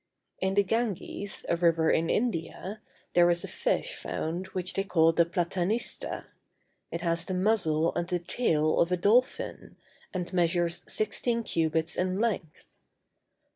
[0.39, 2.81] In the Ganges, a river of India,
[3.13, 6.25] there is a fish found which they call the platanista;
[6.89, 9.75] it has the muzzle and the tail of the dolphin,
[10.11, 12.79] and measures sixteen cubits in length.